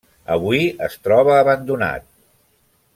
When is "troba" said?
1.09-1.37